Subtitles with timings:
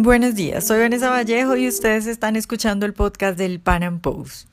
[0.00, 4.46] Buenos días, soy Vanessa Vallejo y ustedes están escuchando el podcast del Pan Am Post.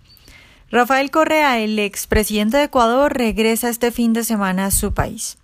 [0.72, 5.38] Rafael Correa, el expresidente de Ecuador, regresa este fin de semana a su país.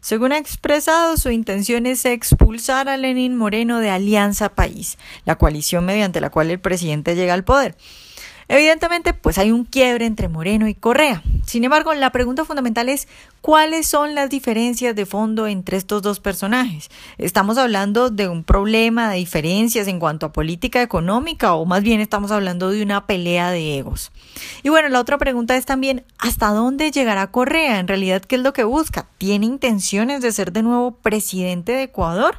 [0.00, 5.84] Según ha expresado, su intención es expulsar a Lenín Moreno de Alianza País, la coalición
[5.84, 7.74] mediante la cual el presidente llega al poder.
[8.48, 11.22] Evidentemente, pues hay un quiebre entre Moreno y Correa.
[11.44, 13.08] Sin embargo, la pregunta fundamental es
[13.40, 16.90] ¿cuáles son las diferencias de fondo entre estos dos personajes?
[17.18, 22.00] ¿Estamos hablando de un problema de diferencias en cuanto a política económica o más bien
[22.00, 24.12] estamos hablando de una pelea de egos?
[24.62, 27.78] Y bueno, la otra pregunta es también ¿hasta dónde llegará Correa?
[27.78, 29.08] En realidad, ¿qué es lo que busca?
[29.18, 32.36] ¿Tiene intenciones de ser de nuevo presidente de Ecuador?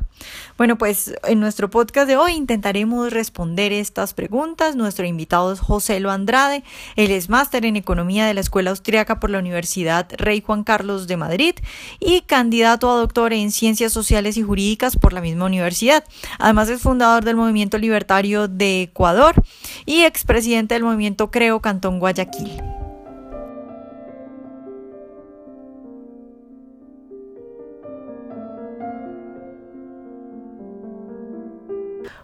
[0.58, 4.76] Bueno, pues en nuestro podcast de hoy intentaremos responder estas preguntas.
[4.76, 6.64] Nuestro invitado es José Lo Andrade.
[6.96, 11.08] Él es máster en Economía de la Escuela Austriaca por la Universidad Rey Juan Carlos
[11.08, 11.56] de Madrid
[12.00, 16.04] y candidato a doctor en Ciencias Sociales y Jurídicas por la misma universidad.
[16.38, 19.36] Además es fundador del Movimiento Libertario de Ecuador
[19.86, 22.62] y expresidente del Movimiento Creo Cantón Guayaquil.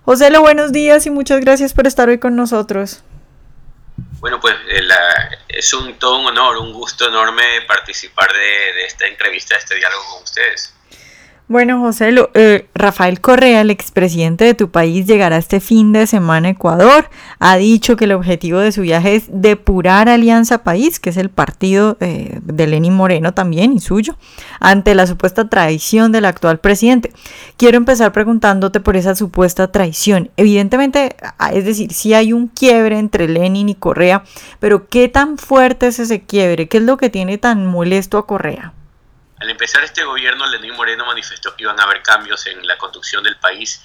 [0.05, 3.03] José, buenos días y muchas gracias por estar hoy con nosotros.
[5.65, 9.73] Es un todo un honor, un gusto enorme participar de, de esta entrevista, de este
[9.73, 10.71] diálogo con ustedes.
[11.47, 16.47] Bueno, José, eh, Rafael Correa, el expresidente de tu país, llegará este fin de semana
[16.47, 17.07] a Ecuador.
[17.37, 21.29] Ha dicho que el objetivo de su viaje es depurar Alianza País, que es el
[21.29, 24.17] partido eh, de Lenín Moreno también y suyo,
[24.59, 27.13] ante la supuesta traición del actual presidente.
[27.57, 30.31] Quiero empezar preguntándote por esa supuesta traición.
[30.37, 34.23] Evidentemente, ah, es decir, sí hay un quiebre entre Lenin y Correa,
[34.59, 36.67] pero ¿qué tan fuerte es ese quiebre?
[36.67, 38.73] ¿Qué es lo que tiene tan molesto a Correa?
[39.45, 43.23] Al empezar este gobierno, Lenín Moreno manifestó que iban a haber cambios en la conducción
[43.23, 43.79] del país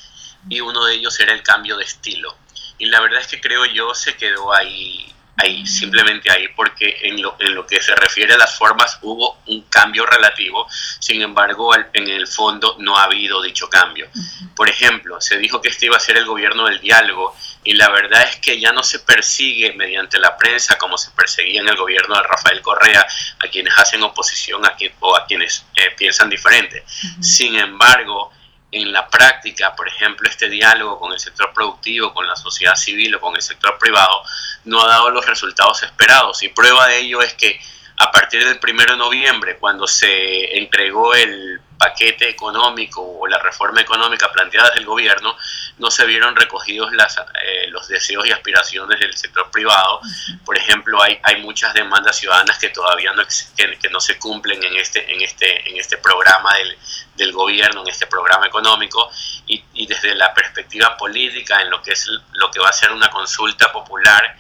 [0.49, 2.35] y uno de ellos era el cambio de estilo.
[2.79, 7.21] Y la verdad es que creo yo se quedó ahí, ahí simplemente ahí, porque en
[7.21, 10.67] lo, en lo que se refiere a las formas hubo un cambio relativo,
[10.99, 14.09] sin embargo en el fondo no ha habido dicho cambio.
[14.57, 17.91] Por ejemplo, se dijo que este iba a ser el gobierno del diálogo y la
[17.91, 21.77] verdad es que ya no se persigue mediante la prensa como se perseguía en el
[21.77, 23.07] gobierno de Rafael Correa
[23.39, 26.85] a quienes hacen oposición a o a quienes eh, piensan diferente.
[27.21, 28.33] Sin embargo,
[28.73, 33.17] en la práctica, por ejemplo, este diálogo con el sector productivo, con la sociedad civil
[33.17, 34.23] o con el sector privado,
[34.65, 36.43] no ha dado los resultados esperados.
[36.43, 37.61] Y prueba de ello es que
[38.01, 43.83] a partir del 1 de noviembre, cuando se entregó el paquete económico o la reforma
[43.83, 45.37] económica planteada desde el gobierno,
[45.77, 50.01] no se vieron recogidos las, eh, los deseos y aspiraciones del sector privado.
[50.47, 53.23] Por ejemplo, hay, hay muchas demandas ciudadanas que todavía no,
[53.55, 56.79] que, no se cumplen en este, en este, en este programa del,
[57.17, 59.11] del gobierno, en este programa económico,
[59.47, 62.93] y, y desde la perspectiva política, en lo que, es, lo que va a ser
[62.93, 64.37] una consulta popular,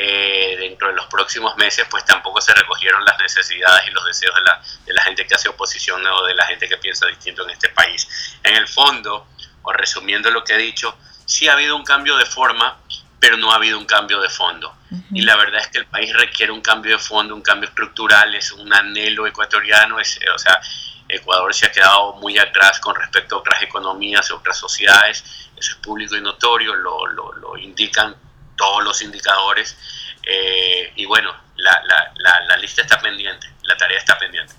[0.00, 4.32] eh, dentro de los próximos meses, pues tampoco se recogieron las necesidades y los deseos
[4.32, 7.42] de la, de la gente que hace oposición o de la gente que piensa distinto
[7.42, 8.06] en este país.
[8.44, 9.26] En el fondo,
[9.62, 12.78] o resumiendo lo que he dicho, sí ha habido un cambio de forma,
[13.18, 14.72] pero no ha habido un cambio de fondo.
[15.12, 18.32] Y la verdad es que el país requiere un cambio de fondo, un cambio estructural,
[18.36, 20.60] es un anhelo ecuatoriano, es, o sea,
[21.08, 25.24] Ecuador se ha quedado muy atrás con respecto a otras economías, otras sociedades,
[25.56, 28.14] eso es público y notorio, lo, lo, lo indican
[28.58, 29.78] todos los indicadores.
[30.26, 34.52] Eh, y bueno, la, la, la, lista está pendiente, la tarea está pendiente.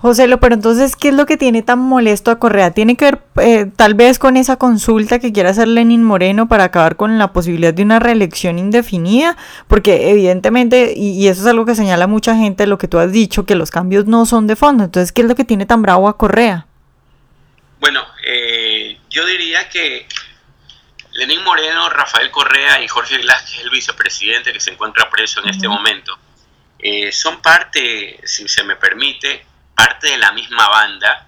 [0.00, 2.70] José, pero entonces, ¿qué es lo que tiene tan molesto a Correa?
[2.70, 6.64] ¿Tiene que ver eh, tal vez con esa consulta que quiere hacer Lenin Moreno para
[6.64, 9.36] acabar con la posibilidad de una reelección indefinida?
[9.66, 13.44] Porque evidentemente, y, eso es algo que señala mucha gente, lo que tú has dicho,
[13.44, 14.84] que los cambios no son de fondo.
[14.84, 16.66] Entonces, ¿qué es lo que tiene tan bravo a Correa?
[17.80, 20.06] Bueno, eh, yo diría que
[21.18, 25.40] Lenín Moreno, Rafael Correa y Jorge Glass, que es el vicepresidente que se encuentra preso
[25.40, 26.16] en este momento,
[26.78, 29.44] eh, son parte, si se me permite,
[29.74, 31.26] parte de la misma banda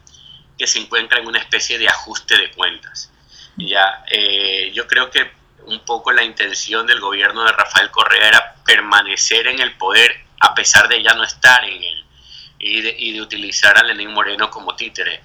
[0.56, 3.10] que se encuentra en una especie de ajuste de cuentas.
[3.56, 5.28] Ya, eh, yo creo que
[5.64, 10.54] un poco la intención del gobierno de Rafael Correa era permanecer en el poder a
[10.54, 12.04] pesar de ya no estar en él
[12.60, 15.20] y de, y de utilizar a Lenín Moreno como títere.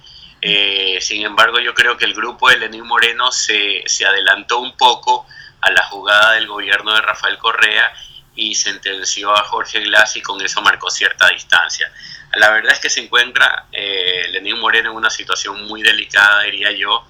[0.48, 5.26] Eh, sin embargo, yo creo que el grupo de Lenín Moreno se, adelantó un poco
[5.60, 7.92] a la jugada del gobierno de Rafael Correa
[8.36, 11.90] y sentenció a Jorge Glass y con eso marcó cierta distancia.
[12.34, 16.70] La verdad es que se encuentra eh, Lenín Moreno en una situación muy delicada, diría
[16.70, 17.04] yo,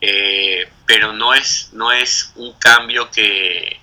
[0.00, 3.82] eh, pero no es, no es un cambio que,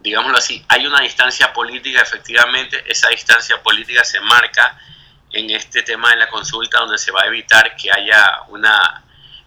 [0.00, 4.78] digámoslo así, hay una distancia política, efectivamente, esa distancia política se marca
[5.34, 9.04] en este tema de la consulta donde se va a evitar que haya una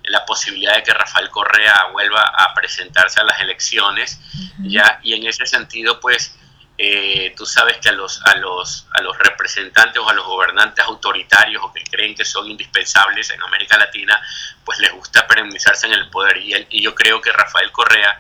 [0.08, 4.20] la posibilidad de que Rafael Correa vuelva a presentarse a las elecciones,
[4.60, 6.34] ya, y en ese sentido, pues,
[6.78, 10.86] eh, tú sabes que a los, a, los, a los representantes o a los gobernantes
[10.86, 14.22] autoritarios o que creen que son indispensables en América Latina,
[14.64, 16.38] pues les gusta perennizarse en el poder.
[16.38, 18.18] Y, y yo creo que Rafael Correa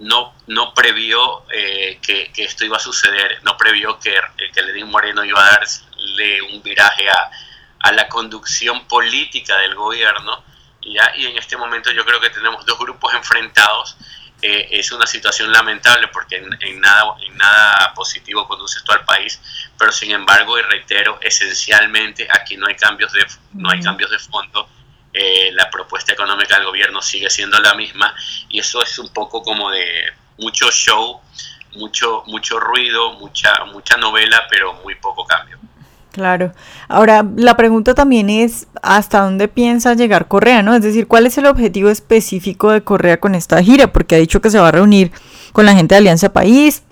[0.00, 4.14] no, no previó eh, que, esto iba a suceder, no previó que,
[4.52, 7.30] que Lenín Moreno iba a darle un viraje a,
[7.80, 10.44] a la conducción política del gobierno.
[10.82, 11.12] ¿ya?
[11.16, 13.96] Y en este momento yo creo que tenemos dos grupos enfrentados
[14.40, 19.40] eh, es una situación lamentable porque en, nada, en nada positivo conduce esto al país,
[19.76, 24.18] pero sin embargo, y reitero, esencialmente aquí no hay cambios de, no hay cambios de
[24.20, 24.68] fondo.
[25.20, 28.14] Eh, la propuesta económica del gobierno sigue siendo la misma
[28.48, 29.84] y eso es un poco como de
[30.38, 31.20] mucho show,
[31.74, 35.58] mucho, mucho ruido, mucha, mucha novela, pero muy poco cambio.
[36.12, 36.52] Claro.
[36.86, 40.62] Ahora, la pregunta también es, ¿hasta dónde piensa llegar Correa?
[40.62, 40.76] ¿no?
[40.76, 43.92] Es decir, ¿cuál es el objetivo específico de Correa con esta gira?
[43.92, 45.10] Porque ha dicho que se va a reunir
[45.52, 46.84] con la gente de Alianza País,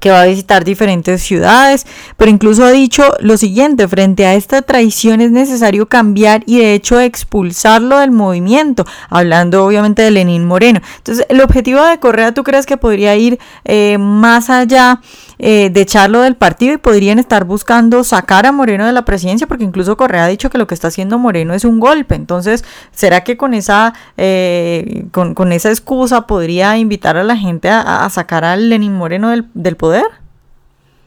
[0.00, 4.62] que va a visitar diferentes ciudades, pero incluso ha dicho lo siguiente, frente a esta
[4.62, 10.80] traición es necesario cambiar y de hecho expulsarlo del movimiento, hablando obviamente de Lenín Moreno.
[10.98, 15.00] Entonces, el objetivo de Correa, ¿tú crees que podría ir eh, más allá
[15.38, 19.46] eh, de echarlo del partido y podrían estar buscando sacar a Moreno de la presidencia?
[19.46, 22.14] Porque incluso Correa ha dicho que lo que está haciendo Moreno es un golpe.
[22.14, 28.08] Entonces, ¿será que con esa, eh, con, esa excusa podría invitar a la gente a,
[28.10, 29.95] sacar a Lenín Moreno del, del poder?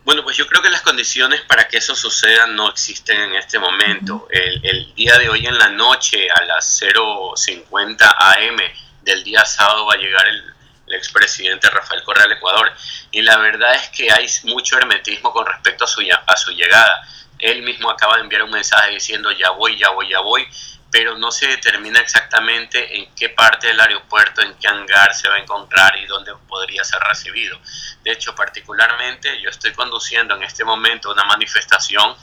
[0.06, 3.60] Bueno, pues yo creo que las condiciones para que eso suceda no existen en este
[3.60, 4.28] momento.
[4.32, 8.58] el, día de hoy en la noche, a las 0.50 am
[9.04, 10.44] del día sábado, va a llegar el,
[10.92, 12.72] expresidente Rafael Correa al Ecuador.
[13.12, 17.08] Y la verdad es que hay mucho hermetismo con respecto a su, a su llegada.
[17.38, 20.48] Él mismo acaba de enviar un mensaje diciendo ya voy, ya voy, ya voy
[20.92, 25.36] pero no se determina exactamente en qué parte del aeropuerto, en qué hangar se va
[25.36, 27.60] a encontrar y dónde podría ser recibido.
[28.04, 32.16] De hecho, particularmente yo estoy conduciendo en este momento una manifestación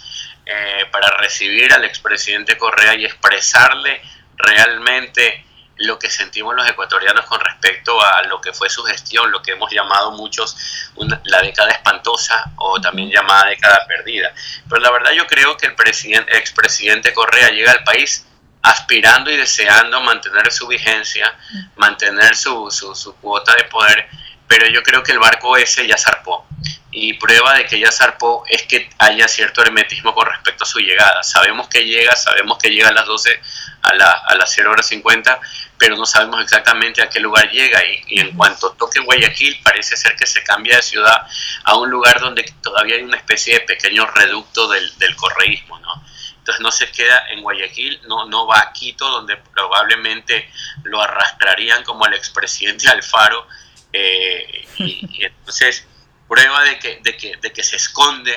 [0.45, 4.03] eh, para recibir al expresidente Correa y expresarle
[4.37, 5.45] realmente
[5.79, 9.53] lo que sentimos los ecuatorianos con respecto a lo que fue su gestión, lo que
[9.53, 10.57] hemos llamado muchos
[11.25, 14.33] la década espantosa o también llamada década perdida.
[14.69, 18.25] Pero la verdad yo creo que el presidente, expresidente Correa llega al país
[18.67, 21.33] aspirando y deseando mantener su vigencia,
[21.77, 24.09] mantener su, su, cuota de poder,
[24.49, 26.47] pero yo creo que el barco ese ya zarpó.
[26.91, 30.81] Y prueba de que ya zarpó es que haya cierto hermetismo con respecto a su
[30.81, 31.23] llegada.
[31.23, 33.41] Sabemos que llega, sabemos que llega a las 12,
[33.83, 35.39] a, la, a las 0 horas 50,
[35.79, 37.81] pero no sabemos exactamente a qué lugar llega.
[37.85, 41.27] Y, en cuanto toque Guayaquil, parece ser que se cambia de ciudad
[41.65, 46.03] a un lugar donde todavía hay una especie de pequeño reducto del, del correísmo, ¿no?
[46.46, 50.48] Entonces no se queda en Guayaquil, no, no va a Quito, donde probablemente
[50.84, 53.48] lo arrastrarían como al expresidente Alfaro,
[53.93, 55.88] eh, y, entonces
[56.28, 58.32] prueba de que, de, que, de que se esconde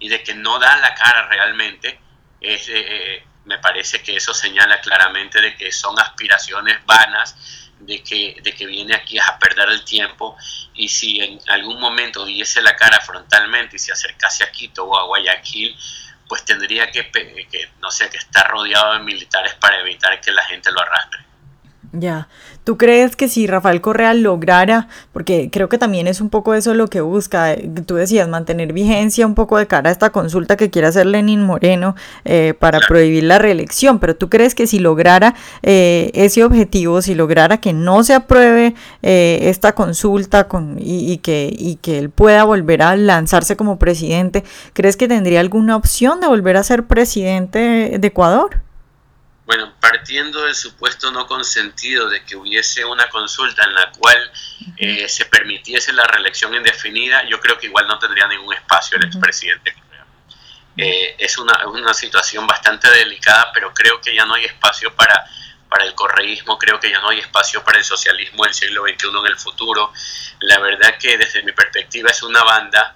[0.00, 2.00] y de que no da la cara realmente,
[2.40, 7.36] es, eh, me parece que eso señala claramente de que son aspiraciones vanas,
[7.78, 10.36] de que, de que viene aquí a perder el tiempo
[10.74, 14.98] y si en algún momento diese la cara frontalmente y se acercase a Quito o
[14.98, 15.76] a Guayaquil,
[16.32, 20.42] pues tendría que, que, no sé, que estar rodeado de militares para evitar que la
[20.44, 21.20] gente lo arrastre.
[21.94, 22.28] Ya,
[22.64, 26.72] ¿tú crees que si Rafael Correa lograra, porque creo que también es un poco eso
[26.72, 30.56] lo que busca, eh, tú decías, mantener vigencia un poco de cara a esta consulta
[30.56, 31.94] que quiere hacer Lenin Moreno
[32.24, 37.14] eh, para prohibir la reelección, pero tú crees que si lograra eh, ese objetivo, si
[37.14, 42.80] lograra que no se apruebe esta consulta con, y, que, y que él pueda volver
[42.80, 48.08] a lanzarse como presidente, ¿crees que tendría alguna opción de volver a ser presidente de
[48.08, 48.62] Ecuador?
[49.54, 54.32] Bueno, partiendo del supuesto no consentido de que hubiese una consulta en la cual
[54.78, 59.04] eh, se permitiese la reelección indefinida, yo creo que igual no tendría ningún espacio el
[59.04, 59.74] expresidente.
[60.78, 65.22] Eh, es una, una situación bastante delicada, pero creo que ya no hay espacio para,
[65.68, 69.08] para el correísmo, creo que ya no hay espacio para el socialismo del siglo XXI
[69.08, 69.92] en el futuro.
[70.40, 72.94] La verdad que desde mi perspectiva es una banda,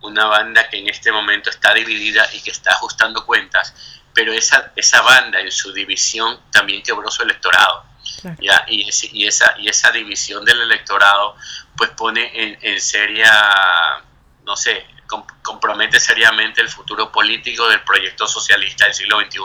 [0.00, 3.72] una banda que en este momento está dividida y que está ajustando cuentas
[4.14, 7.84] pero esa, esa banda en su división también quebró su electorado.
[8.40, 8.64] ¿ya?
[8.68, 11.36] Y, y, esa, y esa división del electorado
[11.76, 14.02] pues pone en, en seria,
[14.44, 14.86] no sé,
[15.42, 19.40] compromete seriamente el futuro político del proyecto socialista del siglo XXI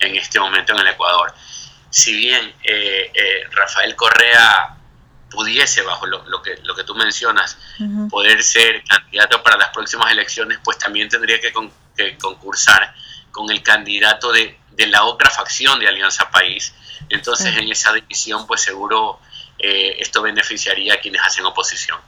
[0.00, 1.34] en este momento en el Ecuador.
[1.90, 4.76] Si bien eh, eh, Rafael Correa
[5.30, 7.58] pudiese, bajo lo, lo, que, lo que tú mencionas,
[8.08, 11.52] poder ser candidato para las próximas elecciones, pues también tendría que,
[11.96, 12.94] que concursar
[13.34, 16.72] con el candidato de de la otra facción de Alianza País.
[17.08, 19.18] Entonces, en esa división, pues seguro
[19.58, 21.98] eh, esto beneficiaría a quienes hacen oposición.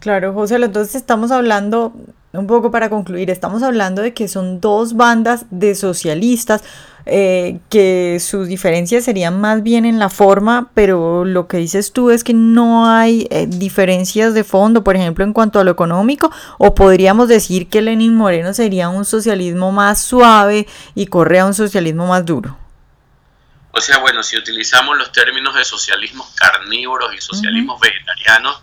[0.00, 1.92] Claro, José, entonces estamos hablando,
[2.32, 6.62] un poco para concluir, estamos hablando de que son dos bandas de socialistas,
[7.08, 12.10] eh, que sus diferencias serían más bien en la forma, pero lo que dices tú
[12.10, 16.30] es que no hay eh, diferencias de fondo, por ejemplo, en cuanto a lo económico,
[16.58, 22.06] o podríamos decir que Lenin Moreno sería un socialismo más suave y Correa un socialismo
[22.06, 22.56] más duro.
[23.70, 28.60] O sea, bueno, si utilizamos los términos de socialismos carnívoros y socialismos vegetarianos,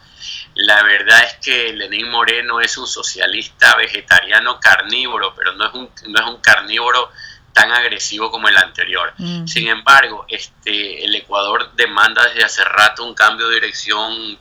[0.56, 5.90] la verdad es que Lenín Moreno es un socialista vegetariano carnívoro, pero no es un,
[6.08, 7.12] no es un carnívoro
[7.56, 9.14] tan agresivo como el anterior.
[9.18, 9.48] Mm.
[9.48, 14.38] Sin embargo, este, el Ecuador demanda desde hace rato un cambio de dirección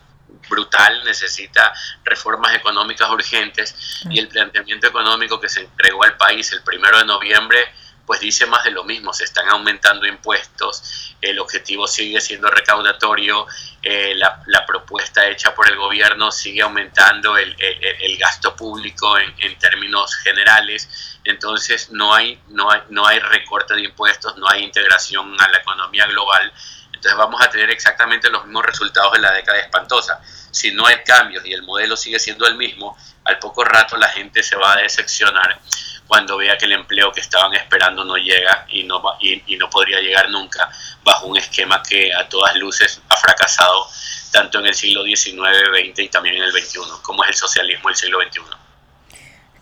[0.50, 6.62] brutal, necesita reformas económicas urgentes y el planteamiento económico que se entregó al país el
[6.62, 7.68] primero de noviembre
[8.06, 13.46] pues dice más de lo mismo, se están aumentando impuestos, el objetivo sigue siendo recaudatorio,
[13.82, 17.56] eh, la, propuesta hecha por el gobierno sigue aumentando el,
[18.18, 24.36] gasto público en, términos generales, entonces no hay, no, hay, no hay recorte de impuestos,
[24.36, 26.52] no hay integración a la economía global,
[26.86, 30.20] entonces vamos a tener exactamente los mismos resultados de la década espantosa.
[30.50, 34.08] Si no hay cambios y el modelo sigue siendo el mismo, al poco rato la
[34.08, 35.60] gente se va a decepcionar
[36.06, 40.00] cuando vea que el empleo que estaban esperando no llega y no, y, no podría
[40.00, 40.70] llegar nunca
[41.02, 43.87] bajo un esquema que a todas luces ha fracasado
[44.30, 45.37] tanto en el siglo XIX,
[45.70, 48.40] XX y también en el XXI, como es el socialismo del siglo XXI.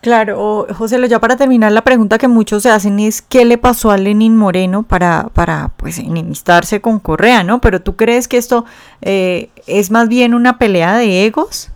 [0.03, 3.93] Claro, José, ya para terminar, la pregunta que muchos se hacen es ¿qué le pasó
[3.93, 7.61] a Lenin Moreno para, para pues, enemistarse con Correa, no?
[7.61, 8.65] Pero ¿tú crees que esto
[9.01, 11.72] eh, es más bien una pelea de egos?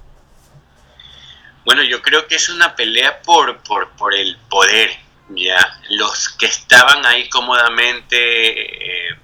[1.67, 4.89] Bueno, yo creo que es una pelea por, por, el poder,
[5.31, 5.59] ¿ya?
[5.91, 9.19] Los que estaban ahí cómodamente eh,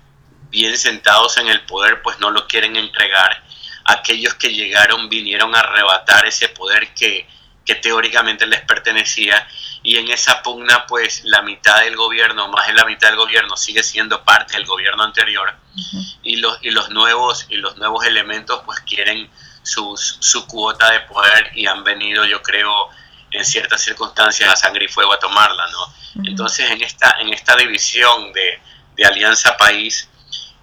[0.51, 3.45] bien sentados en el poder, pues no lo quieren entregar.
[3.85, 7.29] Aquellos que llegaron vinieron a arrebatar ese poder que,
[7.81, 9.49] teóricamente les pertenecía
[9.83, 13.57] y en esa pugna pues la mitad del gobierno, más de la mitad del gobierno
[13.57, 15.55] sigue siendo parte del gobierno anterior
[16.23, 19.31] y, los, y, los nuevos, y los nuevos elementos pues quieren
[19.63, 22.91] su cuota de poder y han venido, yo creo,
[23.33, 26.25] en ciertas circunstancias a sangre y fuego a tomarla, ¿no?
[26.25, 28.61] Entonces, en esta, en esta división de,
[29.05, 30.09] Alianza País,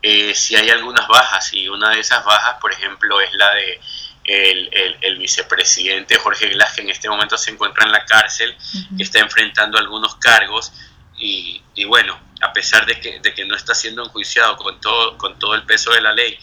[0.01, 3.81] eh, si hay algunas bajas, y una de esas bajas, por ejemplo, es la de
[4.23, 8.55] el, vicepresidente Jorge Glass, que en este momento se encuentra en la cárcel,
[8.95, 10.71] que está enfrentando algunos cargos,
[11.17, 15.17] y, y, bueno, a pesar de que, de que no está siendo enjuiciado con todo,
[15.17, 16.39] con todo el peso de la ley,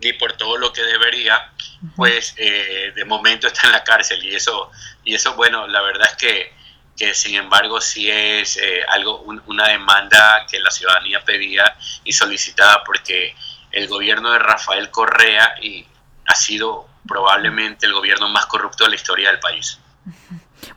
[0.00, 1.52] ni por todo lo que debería,
[1.94, 4.70] pues eh, de momento está en la cárcel y eso,
[5.04, 6.52] y eso bueno, la verdad es que,
[6.96, 12.84] que sin embargo sí es eh, algo, una demanda que la ciudadanía pedía y solicitaba
[12.84, 13.34] porque
[13.72, 15.86] el gobierno de Rafael Correa y
[16.26, 19.78] ha sido probablemente el gobierno más corrupto de la historia del país.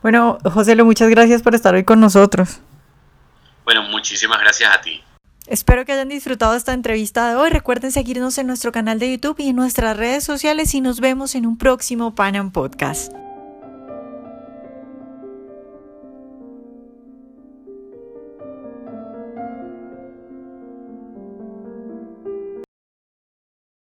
[0.01, 2.59] Bueno, José, muchas gracias por estar hoy con nosotros.
[3.63, 5.03] Bueno, muchísimas gracias a ti.
[5.49, 7.49] Espero que hayan disfrutado esta entrevista de hoy.
[7.49, 11.33] Recuerden seguirnos en nuestro canal de YouTube y en nuestras redes sociales y nos vemos
[11.33, 13.11] en un próximo Panam Podcast.